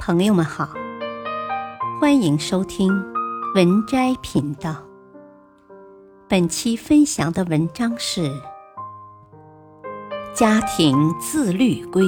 [0.00, 0.72] 朋友们好，
[2.00, 2.90] 欢迎收听
[3.54, 4.82] 文摘频道。
[6.26, 8.22] 本期分享的文章是
[10.34, 12.02] 《家庭自律规》，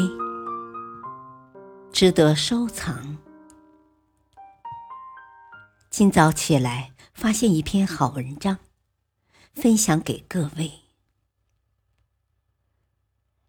[1.93, 3.19] 值得收藏。
[5.91, 8.57] 今早起来，发现一篇好文章，
[9.53, 10.73] 分享给各位。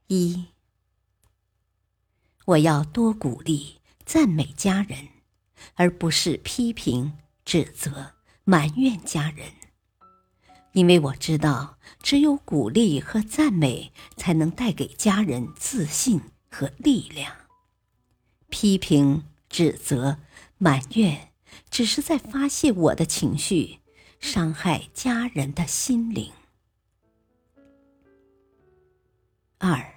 [0.07, 0.48] 一，
[2.44, 3.80] 我要多鼓励。
[4.05, 5.07] 赞美家人，
[5.75, 7.13] 而不是批评、
[7.45, 8.13] 指责、
[8.44, 9.48] 埋怨家人，
[10.73, 17.34] 因为我知道，只有鼓励和赞美才能带给家人自信和力量。
[18.49, 20.20] 批评、指责、
[20.58, 21.31] 埋怨，
[21.70, 23.80] 只是在发泄我的情绪，
[24.20, 26.31] 伤害家人的心灵。
[29.58, 29.92] 二。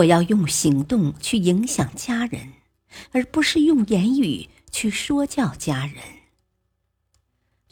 [0.00, 2.52] 我要用行动去影响家人，
[3.12, 5.96] 而不是用言语去说教家人。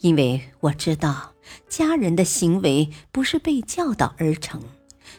[0.01, 1.33] 因为我知道，
[1.67, 4.61] 家人的行为不是被教导而成，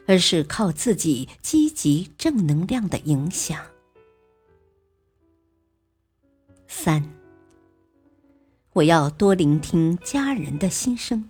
[0.07, 3.61] 而是靠自己积极正能量的影响。
[6.69, 7.05] 三，
[8.75, 11.29] 我要多聆听家人的心声，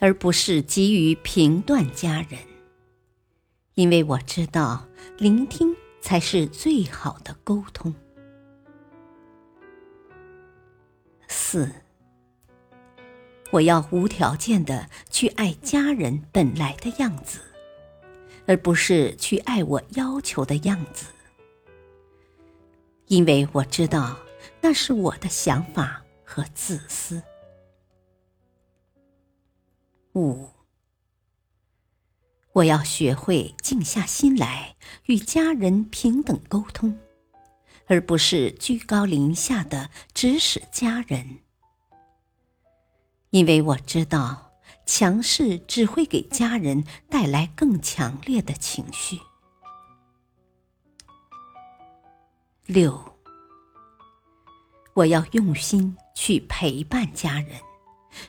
[0.00, 2.47] 而不是急于评断家人。
[3.78, 7.94] 因为我知道，聆听才是最好的沟通。
[11.28, 11.70] 四，
[13.52, 17.38] 我要无条件的去爱家人本来的样子，
[18.48, 21.06] 而不是去爱我要求的样子。
[23.06, 24.18] 因为我知道，
[24.60, 27.22] 那是我的想法和自私。
[30.16, 30.48] 五。
[32.58, 34.74] 我要学会静下心来
[35.06, 36.98] 与家人平等沟通，
[37.86, 41.38] 而不是居高临下的指使家人，
[43.30, 44.50] 因为我知道
[44.86, 49.20] 强势只会给家人带来更强烈的情绪。
[52.66, 53.18] 六，
[54.94, 57.60] 我要用心去陪伴家人，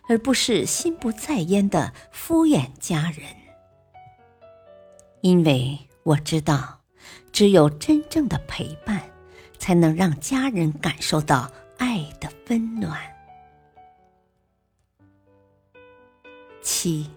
[0.08, 3.39] 而不是心不在焉的敷衍家人。
[5.22, 6.80] 因为我知道，
[7.32, 9.12] 只有真正的陪伴，
[9.58, 12.98] 才能让家人感受到爱的温暖。
[16.62, 17.10] 七，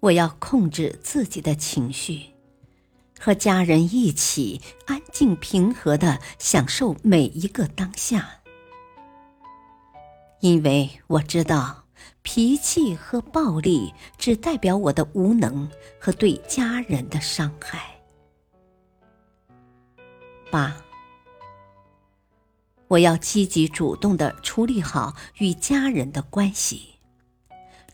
[0.00, 2.30] 我要控制自己的情绪，
[3.20, 8.40] 和家人一起安静平和的享受每一个当下。
[10.40, 11.81] 因为我知道。
[12.22, 15.68] 脾气和暴力只代表我的无能
[16.00, 18.00] 和对家人的伤害。
[20.50, 20.76] 八，
[22.88, 26.94] 我要积极主动的处理好与家人的关系，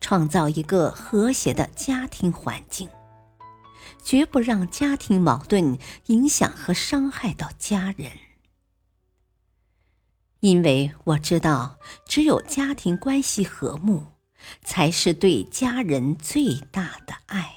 [0.00, 2.88] 创造一个和谐的家庭环境，
[4.02, 8.12] 绝不让家庭矛盾影响和伤害到家人。
[10.40, 14.17] 因为我知道，只有家庭关系和睦。
[14.62, 17.54] 才是对家人最大的爱。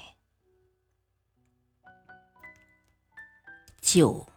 [3.80, 4.28] 九，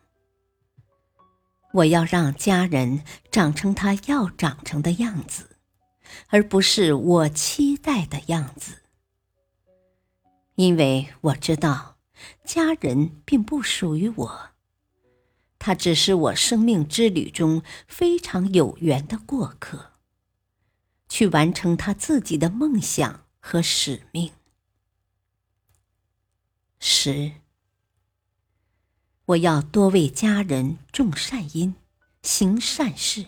[1.74, 5.58] 我要让家人长成他要长成的样子，
[6.30, 8.84] 而不是我期待的样子。
[10.56, 11.98] 因为我知道，
[12.44, 14.50] 家人并不属于我，
[15.60, 19.95] 他只是我生命之旅中非常有缘的过客。
[21.16, 24.34] 去完成他自己的梦想和使命。
[26.78, 27.36] 十，
[29.28, 31.76] 我要多为家人种善因，
[32.22, 33.28] 行善事。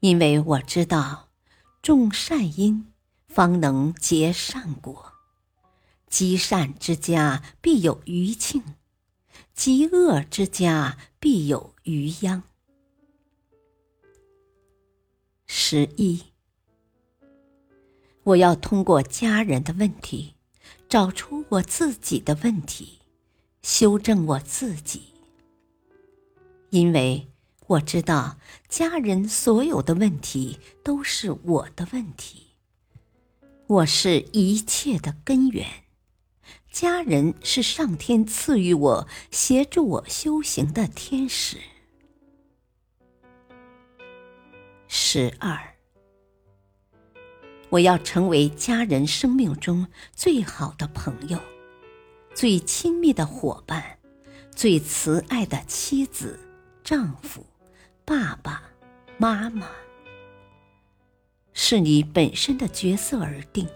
[0.00, 1.30] 因为我知道，
[1.80, 2.92] 种善因
[3.26, 5.14] 方能结善果，
[6.10, 8.62] 积善之家必有余庆，
[9.54, 12.42] 积恶之家必有余殃。
[15.50, 16.24] 十一，
[18.22, 20.34] 我要通过家人的问题，
[20.90, 22.98] 找出我自己的问题，
[23.62, 25.04] 修正我自己。
[26.68, 27.28] 因为
[27.66, 32.48] 我知道家人所有的问题都是我的问题，
[33.68, 35.66] 我是一切的根源，
[36.70, 41.56] 家人是上天赐予我、协助我修行的天使。
[45.10, 45.58] 十二，
[47.70, 51.40] 我要成为家人生命中最好的朋友，
[52.34, 53.98] 最亲密的伙伴，
[54.54, 56.38] 最慈爱的妻子、
[56.84, 57.42] 丈夫、
[58.04, 58.62] 爸爸
[59.16, 59.70] 妈妈，
[61.54, 63.66] 是你本身的角色而定。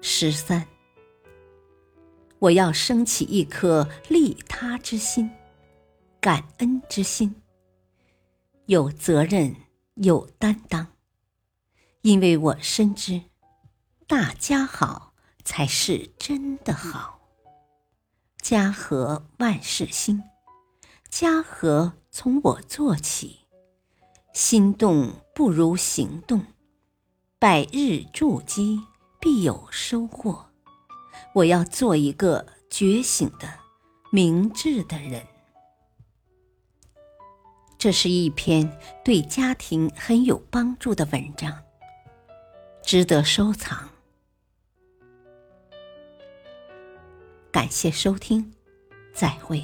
[0.00, 0.66] 十三，
[2.38, 5.30] 我要升起一颗利他之心、
[6.22, 7.34] 感恩之心，
[8.66, 9.54] 有责任、
[9.94, 10.88] 有担当，
[12.02, 13.22] 因为我深知，
[14.08, 15.12] 大家好
[15.44, 17.20] 才是真的好。
[18.42, 20.20] 家和万事兴，
[21.08, 23.46] 家和从我做起，
[24.32, 26.44] 心动不如行动，
[27.38, 28.80] 百日筑基。
[29.18, 30.50] 必有收获。
[31.34, 33.58] 我要做一个觉醒的、
[34.12, 35.26] 明智的人。
[37.86, 38.68] 这是一篇
[39.04, 41.62] 对家庭很有帮助的文章，
[42.82, 43.88] 值得收藏。
[47.52, 48.52] 感谢收听，
[49.14, 49.62] 再会。